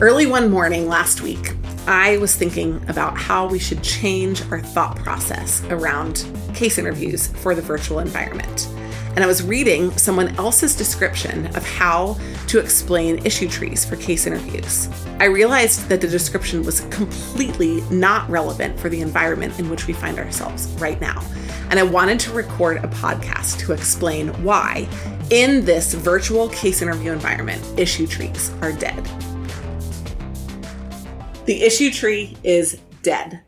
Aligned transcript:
Early 0.00 0.28
one 0.28 0.48
morning 0.48 0.86
last 0.86 1.22
week, 1.22 1.56
I 1.88 2.18
was 2.18 2.36
thinking 2.36 2.80
about 2.86 3.18
how 3.18 3.48
we 3.48 3.58
should 3.58 3.82
change 3.82 4.42
our 4.52 4.60
thought 4.60 4.96
process 4.98 5.60
around 5.70 6.24
case 6.54 6.78
interviews 6.78 7.26
for 7.26 7.52
the 7.52 7.62
virtual 7.62 7.98
environment. 7.98 8.68
And 9.16 9.24
I 9.24 9.26
was 9.26 9.42
reading 9.42 9.90
someone 9.98 10.36
else's 10.36 10.76
description 10.76 11.46
of 11.56 11.66
how 11.66 12.16
to 12.46 12.60
explain 12.60 13.26
issue 13.26 13.48
trees 13.48 13.84
for 13.84 13.96
case 13.96 14.28
interviews. 14.28 14.88
I 15.18 15.24
realized 15.24 15.88
that 15.88 16.00
the 16.00 16.06
description 16.06 16.62
was 16.62 16.82
completely 16.90 17.80
not 17.90 18.30
relevant 18.30 18.78
for 18.78 18.88
the 18.88 19.00
environment 19.00 19.58
in 19.58 19.68
which 19.68 19.88
we 19.88 19.94
find 19.94 20.20
ourselves 20.20 20.68
right 20.78 21.00
now. 21.00 21.20
And 21.70 21.80
I 21.80 21.82
wanted 21.82 22.20
to 22.20 22.32
record 22.32 22.76
a 22.76 22.88
podcast 22.88 23.58
to 23.66 23.72
explain 23.72 24.28
why, 24.44 24.86
in 25.30 25.64
this 25.64 25.92
virtual 25.92 26.48
case 26.50 26.82
interview 26.82 27.10
environment, 27.10 27.64
issue 27.76 28.06
trees 28.06 28.52
are 28.62 28.70
dead. 28.70 29.04
The 31.48 31.62
issue 31.62 31.90
tree 31.90 32.36
is 32.44 32.78
dead. 33.02 33.40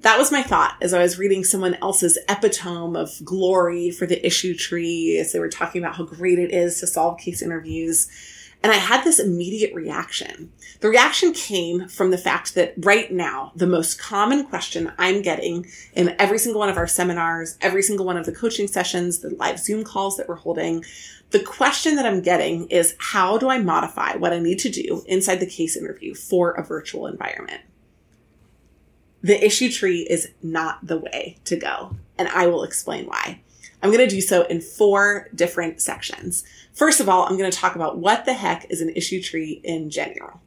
That 0.00 0.16
was 0.16 0.32
my 0.32 0.42
thought 0.42 0.78
as 0.80 0.94
I 0.94 1.02
was 1.02 1.18
reading 1.18 1.44
someone 1.44 1.74
else's 1.82 2.18
epitome 2.26 2.98
of 2.98 3.22
glory 3.22 3.90
for 3.90 4.06
the 4.06 4.24
issue 4.24 4.56
tree 4.56 5.18
as 5.18 5.30
they 5.30 5.38
were 5.38 5.50
talking 5.50 5.82
about 5.82 5.96
how 5.96 6.04
great 6.04 6.38
it 6.38 6.52
is 6.52 6.80
to 6.80 6.86
solve 6.86 7.18
case 7.18 7.42
interviews. 7.42 8.08
And 8.66 8.74
I 8.74 8.78
had 8.78 9.04
this 9.04 9.20
immediate 9.20 9.72
reaction. 9.76 10.50
The 10.80 10.88
reaction 10.88 11.32
came 11.32 11.86
from 11.86 12.10
the 12.10 12.18
fact 12.18 12.56
that 12.56 12.74
right 12.78 13.12
now, 13.12 13.52
the 13.54 13.64
most 13.64 13.96
common 13.96 14.44
question 14.44 14.90
I'm 14.98 15.22
getting 15.22 15.68
in 15.92 16.16
every 16.18 16.40
single 16.40 16.58
one 16.58 16.68
of 16.68 16.76
our 16.76 16.88
seminars, 16.88 17.56
every 17.60 17.84
single 17.84 18.04
one 18.04 18.16
of 18.16 18.26
the 18.26 18.34
coaching 18.34 18.66
sessions, 18.66 19.20
the 19.20 19.30
live 19.36 19.60
Zoom 19.60 19.84
calls 19.84 20.16
that 20.16 20.26
we're 20.26 20.34
holding, 20.34 20.84
the 21.30 21.44
question 21.44 21.94
that 21.94 22.06
I'm 22.06 22.22
getting 22.22 22.66
is 22.66 22.96
how 22.98 23.38
do 23.38 23.48
I 23.48 23.58
modify 23.58 24.16
what 24.16 24.32
I 24.32 24.40
need 24.40 24.58
to 24.58 24.68
do 24.68 25.04
inside 25.06 25.38
the 25.38 25.46
case 25.46 25.76
interview 25.76 26.12
for 26.12 26.50
a 26.50 26.64
virtual 26.64 27.06
environment? 27.06 27.60
The 29.22 29.46
issue 29.46 29.70
tree 29.70 30.08
is 30.10 30.32
not 30.42 30.84
the 30.84 30.98
way 30.98 31.36
to 31.44 31.54
go, 31.54 31.94
and 32.18 32.26
I 32.26 32.48
will 32.48 32.64
explain 32.64 33.06
why. 33.06 33.42
I'm 33.82 33.90
going 33.90 34.06
to 34.06 34.14
do 34.14 34.20
so 34.20 34.42
in 34.44 34.60
four 34.60 35.28
different 35.34 35.80
sections. 35.80 36.44
First 36.72 37.00
of 37.00 37.08
all, 37.08 37.24
I'm 37.24 37.36
going 37.36 37.50
to 37.50 37.56
talk 37.56 37.76
about 37.76 37.98
what 37.98 38.24
the 38.24 38.34
heck 38.34 38.70
is 38.70 38.80
an 38.80 38.90
issue 38.90 39.22
tree 39.22 39.60
in 39.64 39.90
general. 39.90 40.40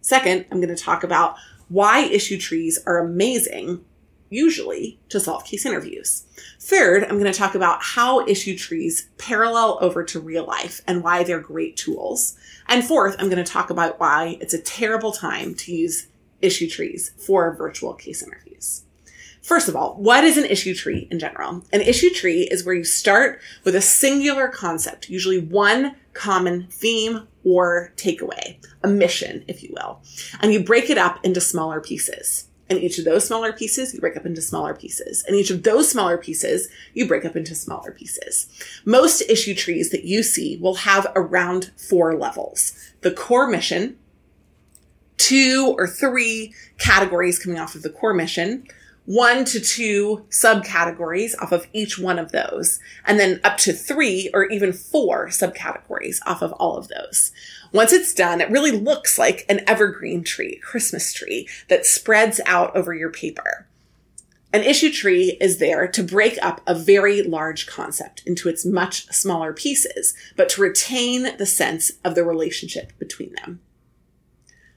Second, 0.00 0.46
I'm 0.50 0.60
going 0.60 0.74
to 0.74 0.82
talk 0.82 1.02
about 1.02 1.36
why 1.68 2.00
issue 2.00 2.38
trees 2.38 2.78
are 2.86 2.98
amazing 2.98 3.84
usually 4.28 4.98
to 5.08 5.20
solve 5.20 5.44
case 5.44 5.64
interviews. 5.66 6.24
Third, 6.60 7.04
I'm 7.04 7.18
going 7.18 7.32
to 7.32 7.38
talk 7.38 7.54
about 7.54 7.82
how 7.82 8.26
issue 8.26 8.56
trees 8.56 9.08
parallel 9.18 9.78
over 9.80 10.02
to 10.04 10.20
real 10.20 10.44
life 10.44 10.80
and 10.86 11.02
why 11.02 11.22
they're 11.22 11.40
great 11.40 11.76
tools. 11.76 12.36
And 12.68 12.84
fourth, 12.84 13.16
I'm 13.18 13.30
going 13.30 13.44
to 13.44 13.50
talk 13.50 13.70
about 13.70 14.00
why 14.00 14.38
it's 14.40 14.54
a 14.54 14.60
terrible 14.60 15.12
time 15.12 15.54
to 15.56 15.72
use 15.72 16.08
issue 16.40 16.68
trees 16.68 17.12
for 17.16 17.54
virtual 17.54 17.94
case 17.94 18.22
interviews. 18.22 18.82
First 19.46 19.68
of 19.68 19.76
all, 19.76 19.94
what 19.94 20.24
is 20.24 20.36
an 20.36 20.44
issue 20.44 20.74
tree 20.74 21.06
in 21.08 21.20
general? 21.20 21.62
An 21.72 21.80
issue 21.80 22.10
tree 22.10 22.48
is 22.50 22.64
where 22.64 22.74
you 22.74 22.82
start 22.82 23.40
with 23.62 23.76
a 23.76 23.80
singular 23.80 24.48
concept, 24.48 25.08
usually 25.08 25.38
one 25.38 25.94
common 26.14 26.66
theme 26.68 27.28
or 27.44 27.92
takeaway, 27.94 28.56
a 28.82 28.88
mission, 28.88 29.44
if 29.46 29.62
you 29.62 29.72
will, 29.72 30.00
and 30.40 30.52
you 30.52 30.64
break 30.64 30.90
it 30.90 30.98
up 30.98 31.24
into 31.24 31.40
smaller 31.40 31.80
pieces. 31.80 32.48
And 32.68 32.80
each 32.80 32.98
of 32.98 33.04
those 33.04 33.24
smaller 33.24 33.52
pieces, 33.52 33.94
you 33.94 34.00
break 34.00 34.16
up 34.16 34.26
into 34.26 34.42
smaller 34.42 34.74
pieces. 34.74 35.24
And 35.28 35.36
each 35.36 35.52
of 35.52 35.62
those 35.62 35.88
smaller 35.88 36.18
pieces, 36.18 36.68
you 36.92 37.06
break 37.06 37.24
up 37.24 37.36
into 37.36 37.54
smaller 37.54 37.92
pieces. 37.92 38.48
Most 38.84 39.20
issue 39.28 39.54
trees 39.54 39.90
that 39.90 40.02
you 40.02 40.24
see 40.24 40.56
will 40.56 40.74
have 40.74 41.06
around 41.14 41.70
four 41.76 42.18
levels. 42.18 42.72
The 43.02 43.12
core 43.12 43.46
mission, 43.46 43.96
two 45.18 45.72
or 45.78 45.86
three 45.86 46.52
categories 46.78 47.38
coming 47.38 47.60
off 47.60 47.76
of 47.76 47.82
the 47.82 47.90
core 47.90 48.12
mission, 48.12 48.66
one 49.06 49.44
to 49.46 49.60
two 49.60 50.26
subcategories 50.30 51.40
off 51.40 51.52
of 51.52 51.66
each 51.72 51.98
one 51.98 52.18
of 52.18 52.32
those, 52.32 52.80
and 53.06 53.18
then 53.18 53.40
up 53.44 53.56
to 53.58 53.72
three 53.72 54.28
or 54.34 54.44
even 54.46 54.72
four 54.72 55.28
subcategories 55.28 56.18
off 56.26 56.42
of 56.42 56.52
all 56.54 56.76
of 56.76 56.88
those. 56.88 57.32
Once 57.72 57.92
it's 57.92 58.12
done, 58.12 58.40
it 58.40 58.50
really 58.50 58.72
looks 58.72 59.16
like 59.16 59.46
an 59.48 59.60
evergreen 59.66 60.24
tree, 60.24 60.56
Christmas 60.56 61.12
tree 61.12 61.48
that 61.68 61.86
spreads 61.86 62.40
out 62.46 62.74
over 62.76 62.92
your 62.92 63.10
paper. 63.10 63.66
An 64.52 64.62
issue 64.62 64.90
tree 64.90 65.36
is 65.40 65.58
there 65.58 65.86
to 65.86 66.02
break 66.02 66.38
up 66.42 66.60
a 66.66 66.74
very 66.74 67.22
large 67.22 67.66
concept 67.66 68.22
into 68.26 68.48
its 68.48 68.64
much 68.64 69.06
smaller 69.08 69.52
pieces, 69.52 70.14
but 70.36 70.48
to 70.50 70.62
retain 70.62 71.36
the 71.36 71.46
sense 71.46 71.92
of 72.04 72.14
the 72.14 72.24
relationship 72.24 72.92
between 72.98 73.34
them. 73.34 73.60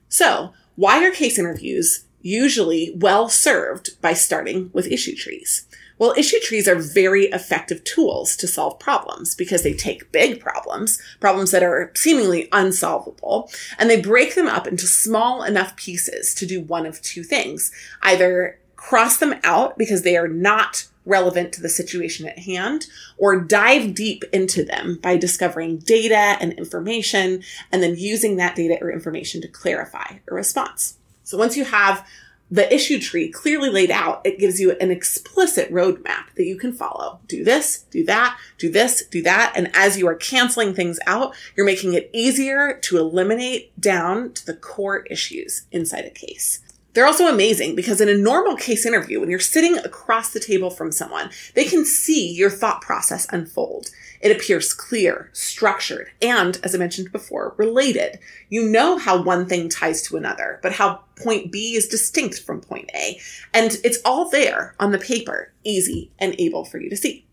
So, 0.07 0.53
why 0.75 1.06
are 1.06 1.11
case 1.11 1.40
interviews 1.40 2.06
usually 2.22 2.94
well 2.96 3.30
served 3.30 4.02
by 4.02 4.13
starting 4.13 4.69
with 4.74 4.88
issue 4.88 5.16
trees? 5.16 5.66
Well, 5.97 6.13
issue 6.18 6.40
trees 6.40 6.68
are 6.68 6.75
very 6.75 7.25
effective 7.25 7.84
tools 7.84 8.38
to 8.38 8.47
solve 8.47 8.80
problems 8.80 9.35
because 9.35 9.63
they 9.63 9.74
take 9.74 10.13
big 10.13 10.40
problems, 10.40 11.02
problems 11.19 11.52
that 11.52 11.62
are 11.62 11.91
seemingly 11.94 12.47
unsolvable, 12.53 13.52
and 13.78 13.90
they 13.90 14.02
break 14.02 14.35
them 14.35 14.47
up 14.47 14.66
into 14.66 14.88
small 14.88 15.44
enough 15.44 15.75
pieces 15.75 16.34
to 16.35 16.46
do 16.46 16.62
one 16.62 16.85
of 16.85 17.02
two 17.02 17.24
things. 17.24 17.72
Either 18.02 18.58
cross 18.78 19.18
them 19.18 19.35
out 19.44 19.78
because 19.78 20.03
they 20.03 20.16
are 20.16 20.29
not 20.29 20.88
relevant 21.06 21.52
to 21.52 21.62
the 21.62 21.68
situation 21.68 22.28
at 22.28 22.40
hand, 22.40 22.85
or 23.18 23.41
dive 23.41 23.94
deep 23.94 24.24
into 24.31 24.63
them 24.63 25.00
by 25.02 25.18
discovering 25.18 25.79
data 25.79 26.38
and 26.40 26.53
information 26.53 27.44
and 27.72 27.81
then 27.84 27.96
using 27.97 28.38
that 28.38 28.56
data 28.56 28.78
or 28.81 28.91
information 28.91 29.41
to 29.41 29.47
clarify 29.47 30.19
a 30.29 30.34
response. 30.34 30.99
So 31.29 31.38
once 31.38 31.56
you 31.56 31.63
have 31.63 32.07
the 32.50 32.73
issue 32.73 33.00
tree 33.00 33.29
clearly 33.29 33.69
laid 33.69 33.91
out, 33.91 34.19
it 34.25 34.40
gives 34.40 34.59
you 34.59 34.72
an 34.72 34.90
explicit 34.90 35.72
roadmap 35.72 36.34
that 36.34 36.45
you 36.45 36.57
can 36.57 36.73
follow. 36.73 37.19
Do 37.28 37.44
this, 37.44 37.84
do 37.91 38.03
that, 38.06 38.35
do 38.57 38.72
this, 38.72 39.06
do 39.06 39.22
that. 39.22 39.53
And 39.56 39.69
as 39.75 39.95
you 40.00 40.07
are 40.07 40.16
canceling 40.16 40.73
things 40.73 40.97
out, 41.06 41.35
you're 41.56 41.67
making 41.67 41.94
it 41.94 42.09
easier 42.13 42.79
to 42.81 42.97
eliminate 42.97 43.79
down 43.79 44.34
to 44.34 44.44
the 44.44 44.56
core 44.56 45.01
issues 45.12 45.67
inside 45.72 46.06
a 46.06 46.09
case. 46.09 46.62
They're 46.94 47.06
also 47.06 47.28
amazing 47.28 47.76
because 47.76 48.02
in 48.02 48.10
a 48.10 48.18
normal 48.18 48.56
case 48.56 48.86
interview, 48.86 49.20
when 49.20 49.30
you're 49.30 49.40
sitting 49.40 49.78
across 49.78 50.34
the 50.34 50.40
table 50.40 50.72
from 50.72 50.92
someone, 50.92 51.30
they 51.54 51.66
can 51.66 51.86
see 51.86 52.32
your 52.32 52.50
thought 52.50 52.82
process 52.82 53.28
unfold. 53.32 53.92
It 54.22 54.36
appears 54.36 54.74
clear, 54.74 55.30
structured, 55.32 56.10
and, 56.22 56.60
as 56.64 56.76
I 56.76 56.78
mentioned 56.78 57.12
before, 57.12 57.54
related. 57.58 58.20
You 58.50 58.68
know 58.68 58.98
how 58.98 59.22
one 59.22 59.48
thing 59.48 59.70
ties 59.70 60.02
to 60.04 60.18
another, 60.18 60.60
but 60.62 60.74
how 60.74 61.02
point 61.16 61.52
B 61.52 61.76
is 61.76 61.88
distinct 61.88 62.42
from 62.42 62.60
point 62.60 62.90
A. 62.94 63.20
And 63.54 63.78
it's 63.84 64.00
all 64.04 64.30
there 64.30 64.76
on 64.80 64.92
the 64.92 64.98
paper, 64.98 65.54
easy 65.64 66.12
and 66.20 66.36
able 66.38 66.66
for 66.66 66.80
you 66.80 66.90
to 66.90 66.98
see. 66.98 67.26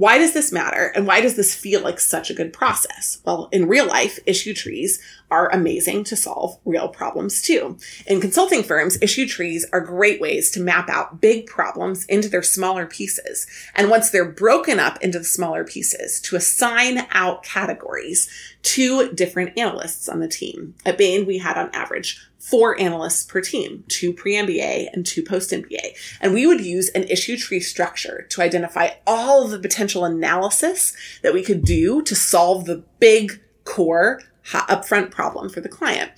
Why 0.00 0.16
does 0.16 0.32
this 0.32 0.50
matter? 0.50 0.90
And 0.94 1.06
why 1.06 1.20
does 1.20 1.36
this 1.36 1.54
feel 1.54 1.82
like 1.82 2.00
such 2.00 2.30
a 2.30 2.34
good 2.34 2.54
process? 2.54 3.20
Well, 3.26 3.50
in 3.52 3.68
real 3.68 3.86
life, 3.86 4.18
issue 4.24 4.54
trees 4.54 4.98
are 5.30 5.52
amazing 5.52 6.04
to 6.04 6.16
solve 6.16 6.58
real 6.64 6.88
problems 6.88 7.42
too. 7.42 7.76
In 8.06 8.18
consulting 8.18 8.62
firms, 8.62 8.96
issue 9.02 9.28
trees 9.28 9.66
are 9.74 9.80
great 9.82 10.18
ways 10.18 10.50
to 10.52 10.60
map 10.60 10.88
out 10.88 11.20
big 11.20 11.44
problems 11.44 12.06
into 12.06 12.30
their 12.30 12.42
smaller 12.42 12.86
pieces. 12.86 13.46
And 13.74 13.90
once 13.90 14.08
they're 14.08 14.24
broken 14.24 14.80
up 14.80 14.98
into 15.02 15.18
the 15.18 15.24
smaller 15.26 15.64
pieces, 15.64 16.18
to 16.22 16.36
assign 16.36 17.06
out 17.10 17.42
categories 17.42 18.26
to 18.62 19.12
different 19.12 19.58
analysts 19.58 20.08
on 20.08 20.20
the 20.20 20.28
team. 20.28 20.74
At 20.84 20.98
Bain, 20.98 21.26
we 21.26 21.38
had 21.38 21.56
on 21.56 21.70
average 21.72 22.20
four 22.38 22.78
analysts 22.80 23.24
per 23.24 23.40
team, 23.40 23.84
two 23.88 24.12
pre-MBA 24.12 24.88
and 24.92 25.04
two 25.04 25.22
post-MBA. 25.22 26.18
And 26.20 26.32
we 26.34 26.46
would 26.46 26.64
use 26.64 26.88
an 26.90 27.04
issue 27.04 27.36
tree 27.36 27.60
structure 27.60 28.26
to 28.30 28.42
identify 28.42 28.90
all 29.06 29.44
of 29.44 29.50
the 29.50 29.58
potential 29.58 30.04
analysis 30.04 30.94
that 31.22 31.34
we 31.34 31.42
could 31.42 31.64
do 31.64 32.02
to 32.02 32.14
solve 32.14 32.64
the 32.64 32.82
big 32.98 33.40
core 33.64 34.20
upfront 34.44 35.10
problem 35.10 35.48
for 35.48 35.60
the 35.60 35.68
client. 35.68 36.10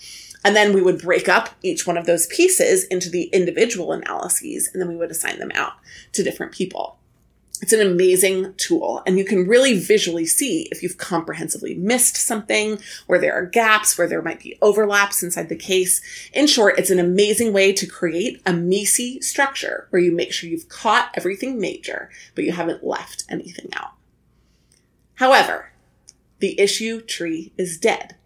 And 0.44 0.56
then 0.56 0.72
we 0.72 0.82
would 0.82 1.00
break 1.00 1.28
up 1.28 1.50
each 1.62 1.87
one 1.87 1.96
of 1.96 2.06
those 2.06 2.26
pieces 2.26 2.84
into 2.84 3.08
the 3.08 3.25
individual 3.25 3.93
analyses, 3.93 4.69
and 4.72 4.81
then 4.81 4.88
we 4.88 4.96
would 4.96 5.11
assign 5.11 5.38
them 5.38 5.52
out 5.55 5.75
to 6.12 6.25
different 6.25 6.52
people. 6.52 6.99
It's 7.62 7.73
an 7.73 7.81
amazing 7.81 8.55
tool 8.56 9.03
and 9.06 9.17
you 9.17 9.25
can 9.25 9.47
really 9.47 9.79
visually 9.79 10.26
see 10.26 10.69
if 10.73 10.82
you've 10.82 10.99
comprehensively 10.99 11.76
missed 11.76 12.17
something, 12.17 12.81
where 13.06 13.20
there 13.20 13.35
are 13.35 13.47
gaps, 13.47 13.97
where 13.97 14.09
there 14.09 14.20
might 14.20 14.41
be 14.41 14.59
overlaps 14.61 15.23
inside 15.23 15.49
the 15.49 15.55
case. 15.55 16.03
In 16.35 16.49
short, 16.49 16.76
it's 16.76 16.91
an 16.91 16.99
amazing 16.99 17.53
way 17.53 17.73
to 17.73 17.87
create 17.87 18.43
a 18.44 18.53
MECE 18.53 19.20
structure 19.20 19.87
where 19.91 20.03
you 20.03 20.11
make 20.11 20.32
sure 20.32 20.50
you've 20.50 20.69
caught 20.69 21.12
everything 21.14 21.61
major, 21.61 22.11
but 22.35 22.44
you 22.44 22.50
haven't 22.50 22.85
left 22.85 23.23
anything 23.29 23.70
out. 23.75 23.93
However, 25.14 25.70
the 26.41 26.59
issue 26.59 27.00
tree 27.00 27.53
is 27.56 27.79
dead. 27.79 28.17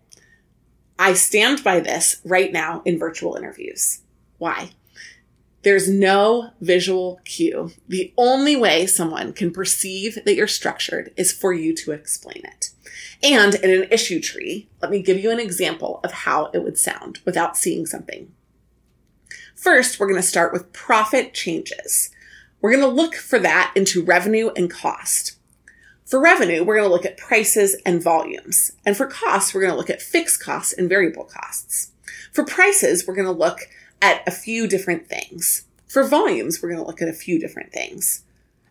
I 0.99 1.13
stand 1.13 1.63
by 1.63 1.81
this 1.81 2.23
right 2.25 2.51
now 2.51 2.81
in 2.87 2.99
virtual 2.99 3.37
interviews. 3.37 4.01
Why? 4.39 4.71
There's 5.67 5.89
no 5.89 6.51
visual 6.61 7.19
cue. 7.25 7.73
The 7.89 8.15
only 8.17 8.55
way 8.55 8.87
someone 8.87 9.33
can 9.33 9.51
perceive 9.51 10.17
that 10.25 10.37
you're 10.37 10.47
structured 10.47 11.13
is 11.17 11.33
for 11.33 11.53
you 11.53 11.75
to 11.75 11.91
explain 11.91 12.43
it. 12.45 12.71
And 13.21 13.57
in 13.57 13.83
an 13.83 13.89
issue 13.91 14.21
tree, 14.21 14.69
let 14.81 14.93
me 14.93 15.03
give 15.03 15.19
you 15.19 15.33
an 15.33 15.41
example 15.41 15.99
of 16.05 16.13
how 16.13 16.53
it 16.55 16.63
would 16.63 16.79
sound 16.79 17.19
without 17.25 17.57
seeing 17.57 17.85
something. 17.85 18.33
First, 19.57 19.99
we're 19.99 20.07
going 20.07 20.23
to 20.23 20.29
start 20.29 20.53
with 20.53 20.73
profit 20.73 21.35
changes. 21.35 22.11
We're 22.61 22.71
going 22.71 22.89
to 22.89 23.03
look 23.03 23.17
for 23.17 23.41
that 23.41 23.73
into 23.75 24.05
revenue 24.05 24.51
and 24.55 24.71
cost. 24.71 25.37
For 26.05 26.21
revenue, 26.21 26.63
we're 26.63 26.77
going 26.77 26.89
to 26.89 26.95
look 26.95 27.05
at 27.05 27.17
prices 27.17 27.75
and 27.85 28.01
volumes. 28.01 28.71
And 28.85 28.97
for 28.97 29.09
costs, 29.09 29.53
we're 29.53 29.63
going 29.63 29.73
to 29.73 29.79
look 29.79 29.91
at 29.91 30.01
fixed 30.01 30.41
costs 30.41 30.73
and 30.73 30.89
variable 30.89 31.25
costs. 31.25 31.91
For 32.33 32.45
prices, 32.45 33.05
we're 33.05 33.17
going 33.17 33.27
to 33.27 33.33
look 33.33 33.69
at 34.03 34.27
a 34.27 34.31
few 34.31 34.67
different 34.67 35.07
things. 35.07 35.65
For 35.87 36.05
volumes, 36.05 36.61
we're 36.61 36.71
going 36.71 36.81
to 36.81 36.87
look 36.87 37.03
at 37.03 37.09
a 37.09 37.13
few 37.13 37.39
different 37.39 37.73
things. 37.73 38.25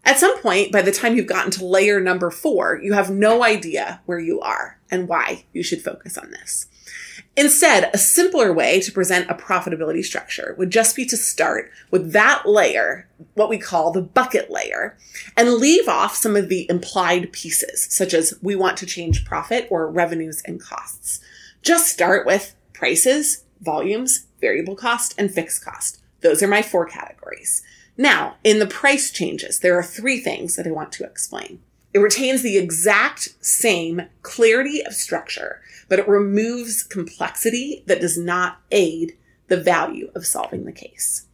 At 0.03 0.19
some 0.19 0.39
point, 0.39 0.71
by 0.71 0.83
the 0.83 0.91
time 0.91 1.15
you've 1.15 1.25
gotten 1.25 1.51
to 1.51 1.65
layer 1.65 1.99
number 1.99 2.29
four, 2.29 2.79
you 2.81 2.93
have 2.93 3.09
no 3.09 3.43
idea 3.43 4.01
where 4.05 4.19
you 4.19 4.39
are 4.39 4.79
and 4.91 5.07
why 5.07 5.45
you 5.51 5.63
should 5.63 5.81
focus 5.81 6.17
on 6.17 6.29
this. 6.29 6.67
Instead, 7.37 7.89
a 7.93 7.97
simpler 7.97 8.53
way 8.53 8.79
to 8.79 8.91
present 8.91 9.29
a 9.29 9.33
profitability 9.33 10.03
structure 10.03 10.55
would 10.57 10.69
just 10.69 10.95
be 10.95 11.05
to 11.05 11.17
start 11.17 11.69
with 11.91 12.13
that 12.13 12.43
layer, 12.45 13.09
what 13.33 13.49
we 13.49 13.57
call 13.57 13.91
the 13.91 14.01
bucket 14.01 14.49
layer, 14.49 14.95
and 15.35 15.55
leave 15.55 15.87
off 15.89 16.15
some 16.15 16.35
of 16.35 16.47
the 16.47 16.65
implied 16.69 17.33
pieces, 17.33 17.87
such 17.89 18.13
as 18.13 18.37
we 18.41 18.55
want 18.55 18.77
to 18.77 18.85
change 18.85 19.25
profit 19.25 19.67
or 19.69 19.89
revenues 19.89 20.41
and 20.45 20.61
costs. 20.61 21.19
Just 21.61 21.89
start 21.89 22.25
with 22.25 22.55
prices, 22.71 23.43
volumes, 23.61 24.27
variable 24.45 24.75
cost, 24.75 25.15
and 25.17 25.31
fixed 25.31 25.65
cost. 25.65 25.99
Those 26.21 26.43
are 26.43 26.47
my 26.47 26.61
four 26.61 26.85
categories. 26.85 27.63
Now, 27.97 28.35
in 28.43 28.59
the 28.59 28.67
price 28.67 29.09
changes, 29.09 29.59
there 29.59 29.75
are 29.75 29.83
three 29.83 30.19
things 30.19 30.55
that 30.55 30.67
I 30.67 30.71
want 30.71 30.91
to 30.93 31.03
explain. 31.03 31.61
It 31.95 31.99
retains 31.99 32.43
the 32.43 32.57
exact 32.57 33.33
same 33.43 34.03
clarity 34.21 34.85
of 34.85 34.93
structure, 34.93 35.61
but 35.89 35.97
it 35.97 36.07
removes 36.07 36.83
complexity 36.83 37.83
that 37.87 38.01
does 38.01 38.19
not 38.19 38.59
aid 38.69 39.17
the 39.47 39.57
value 39.57 40.11
of 40.13 40.27
solving 40.27 40.65
the 40.65 40.71
case. 40.71 41.24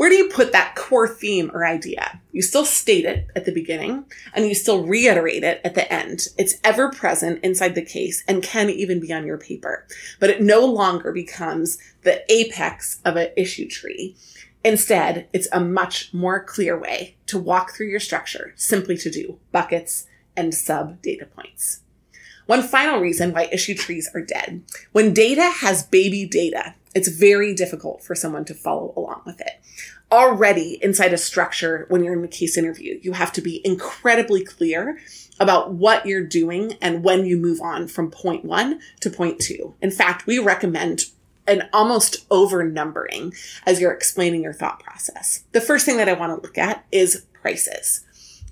Where 0.00 0.08
do 0.08 0.16
you 0.16 0.30
put 0.30 0.52
that 0.52 0.76
core 0.76 1.06
theme 1.06 1.50
or 1.52 1.66
idea? 1.66 2.22
You 2.32 2.40
still 2.40 2.64
state 2.64 3.04
it 3.04 3.26
at 3.36 3.44
the 3.44 3.52
beginning 3.52 4.06
and 4.32 4.46
you 4.46 4.54
still 4.54 4.86
reiterate 4.86 5.44
it 5.44 5.60
at 5.62 5.74
the 5.74 5.92
end. 5.92 6.28
It's 6.38 6.56
ever 6.64 6.90
present 6.90 7.44
inside 7.44 7.74
the 7.74 7.84
case 7.84 8.24
and 8.26 8.42
can 8.42 8.70
even 8.70 8.98
be 8.98 9.12
on 9.12 9.26
your 9.26 9.36
paper, 9.36 9.86
but 10.18 10.30
it 10.30 10.40
no 10.40 10.64
longer 10.64 11.12
becomes 11.12 11.76
the 12.00 12.24
apex 12.32 13.02
of 13.04 13.16
an 13.16 13.28
issue 13.36 13.68
tree. 13.68 14.16
Instead, 14.64 15.28
it's 15.34 15.48
a 15.52 15.60
much 15.60 16.14
more 16.14 16.42
clear 16.42 16.80
way 16.80 17.16
to 17.26 17.38
walk 17.38 17.72
through 17.72 17.88
your 17.88 18.00
structure 18.00 18.54
simply 18.56 18.96
to 18.96 19.10
do 19.10 19.38
buckets 19.52 20.06
and 20.34 20.54
sub 20.54 21.02
data 21.02 21.26
points. 21.26 21.82
One 22.46 22.62
final 22.62 23.00
reason 23.00 23.34
why 23.34 23.50
issue 23.52 23.74
trees 23.74 24.10
are 24.14 24.22
dead. 24.22 24.62
When 24.92 25.12
data 25.12 25.52
has 25.60 25.82
baby 25.82 26.24
data, 26.24 26.74
it's 26.94 27.08
very 27.08 27.54
difficult 27.54 28.02
for 28.02 28.14
someone 28.14 28.44
to 28.46 28.54
follow 28.54 28.92
along 28.96 29.22
with 29.24 29.40
it. 29.40 29.60
Already 30.10 30.78
inside 30.82 31.12
a 31.12 31.18
structure, 31.18 31.86
when 31.88 32.02
you're 32.02 32.18
in 32.18 32.24
a 32.24 32.28
case 32.28 32.58
interview, 32.58 32.98
you 33.02 33.12
have 33.12 33.32
to 33.32 33.40
be 33.40 33.60
incredibly 33.64 34.44
clear 34.44 34.98
about 35.38 35.72
what 35.72 36.04
you're 36.04 36.26
doing 36.26 36.74
and 36.82 37.04
when 37.04 37.24
you 37.24 37.36
move 37.36 37.60
on 37.60 37.86
from 37.86 38.10
point 38.10 38.44
one 38.44 38.80
to 39.00 39.10
point 39.10 39.38
two. 39.40 39.74
In 39.80 39.90
fact, 39.90 40.26
we 40.26 40.38
recommend 40.38 41.04
an 41.46 41.68
almost 41.72 42.26
over 42.30 42.64
numbering 42.64 43.32
as 43.66 43.80
you're 43.80 43.92
explaining 43.92 44.42
your 44.42 44.52
thought 44.52 44.80
process. 44.80 45.44
The 45.52 45.60
first 45.60 45.86
thing 45.86 45.96
that 45.96 46.08
I 46.08 46.12
want 46.12 46.36
to 46.36 46.46
look 46.46 46.58
at 46.58 46.84
is 46.92 47.26
prices. 47.32 48.04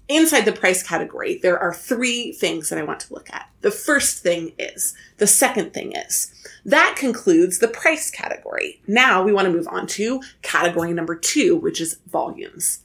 Inside 0.09 0.47
the 0.47 0.53
price 0.53 0.83
category, 0.83 1.39
there 1.43 1.59
are 1.59 1.75
three 1.75 2.33
things 2.33 2.71
that 2.71 2.79
I 2.79 2.83
want 2.83 3.01
to 3.01 3.13
look 3.13 3.29
at. 3.31 3.51
The 3.61 3.71
first 3.71 4.23
thing 4.23 4.53
is, 4.59 4.95
the 5.19 5.27
second 5.27 5.75
thing 5.75 5.93
is, 5.93 6.33
that 6.65 6.97
concludes 6.97 7.59
the 7.59 7.69
price 7.69 8.11
category. 8.11 8.81
Now 8.87 9.23
we 9.23 9.35
want 9.35 9.47
to 9.47 9.53
move 9.53 9.69
on 9.69 9.87
to 9.89 10.23
category 10.41 10.95
number 10.95 11.15
two, 11.15 11.57
which 11.57 11.79
is 11.79 11.99
volumes. 12.11 12.81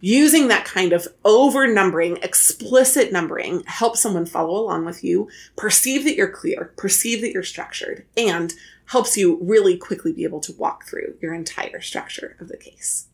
Using 0.00 0.48
that 0.48 0.64
kind 0.64 0.92
of 0.92 1.06
over 1.24 1.66
numbering, 1.66 2.18
explicit 2.22 3.12
numbering 3.12 3.62
helps 3.66 4.00
someone 4.00 4.26
follow 4.26 4.60
along 4.60 4.84
with 4.84 5.02
you, 5.04 5.28
perceive 5.56 6.04
that 6.04 6.16
you're 6.16 6.30
clear, 6.30 6.72
perceive 6.76 7.20
that 7.20 7.32
you're 7.32 7.42
structured, 7.42 8.04
and 8.16 8.54
helps 8.86 9.16
you 9.16 9.38
really 9.42 9.76
quickly 9.76 10.12
be 10.12 10.24
able 10.24 10.40
to 10.40 10.52
walk 10.52 10.86
through 10.86 11.16
your 11.20 11.34
entire 11.34 11.80
structure 11.80 12.36
of 12.40 12.48
the 12.48 12.56
case. 12.56 13.08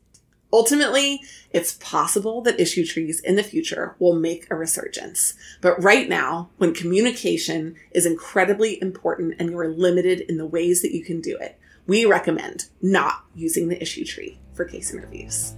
Ultimately, 0.55 1.21
it's 1.51 1.75
possible 1.81 2.41
that 2.43 2.61
issue 2.61 2.87
trees 2.87 3.19
in 3.19 3.35
the 3.35 3.43
future 3.43 3.97
will 3.99 4.15
make 4.15 4.49
a 4.49 4.55
resurgence. 4.55 5.35
But 5.61 5.83
right 5.83 6.09
now, 6.09 6.49
when 6.59 6.73
communication 6.73 7.75
is 7.91 8.07
incredibly 8.07 8.81
important 8.81 9.35
and 9.41 9.51
you 9.51 9.59
are 9.59 9.67
limited 9.67 10.21
in 10.21 10.37
the 10.37 10.47
ways 10.47 10.81
that 10.83 10.95
you 10.95 11.03
can 11.03 11.21
do 11.21 11.37
it, 11.41 11.59
we 11.89 12.05
recommend 12.05 12.67
not 12.81 13.25
using 13.35 13.67
the 13.67 13.83
issue 13.83 14.05
tree 14.05 14.39
for 14.53 14.65
case 14.65 14.95
interviews. 14.95 15.55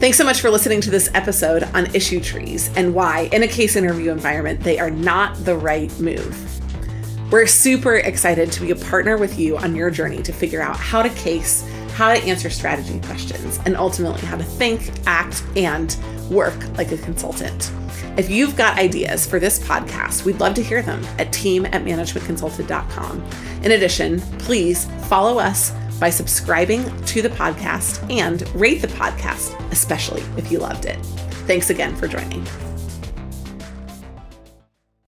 Thanks 0.00 0.16
so 0.16 0.24
much 0.24 0.40
for 0.40 0.48
listening 0.48 0.80
to 0.80 0.90
this 0.90 1.10
episode 1.12 1.64
on 1.74 1.94
issue 1.94 2.22
trees 2.22 2.70
and 2.76 2.94
why, 2.94 3.28
in 3.30 3.42
a 3.42 3.48
case 3.48 3.76
interview 3.76 4.10
environment, 4.10 4.60
they 4.60 4.78
are 4.78 4.90
not 4.90 5.36
the 5.44 5.54
right 5.54 5.92
move. 6.00 6.54
We're 7.30 7.46
super 7.46 7.96
excited 7.96 8.50
to 8.52 8.62
be 8.62 8.70
a 8.70 8.76
partner 8.76 9.18
with 9.18 9.38
you 9.38 9.58
on 9.58 9.76
your 9.76 9.90
journey 9.90 10.22
to 10.22 10.32
figure 10.32 10.62
out 10.62 10.76
how 10.76 11.02
to 11.02 11.10
case, 11.10 11.62
how 11.98 12.14
to 12.14 12.22
answer 12.22 12.48
strategy 12.48 13.00
questions, 13.00 13.58
and 13.66 13.76
ultimately 13.76 14.20
how 14.20 14.36
to 14.36 14.44
think, 14.44 14.92
act, 15.04 15.42
and 15.56 15.96
work 16.30 16.54
like 16.78 16.92
a 16.92 16.96
consultant. 16.98 17.72
If 18.16 18.30
you've 18.30 18.54
got 18.56 18.78
ideas 18.78 19.26
for 19.26 19.40
this 19.40 19.58
podcast, 19.58 20.24
we'd 20.24 20.38
love 20.38 20.54
to 20.54 20.62
hear 20.62 20.80
them 20.80 21.04
at 21.18 21.32
team 21.32 21.66
at 21.66 21.84
managementconsulted.com. 21.84 23.24
In 23.64 23.72
addition, 23.72 24.20
please 24.38 24.84
follow 25.08 25.40
us 25.40 25.72
by 25.98 26.08
subscribing 26.08 26.84
to 27.06 27.20
the 27.20 27.30
podcast 27.30 28.08
and 28.16 28.48
rate 28.54 28.80
the 28.80 28.86
podcast, 28.86 29.60
especially 29.72 30.22
if 30.36 30.52
you 30.52 30.60
loved 30.60 30.84
it. 30.84 31.04
Thanks 31.48 31.68
again 31.68 31.96
for 31.96 32.06
joining. 32.06 32.46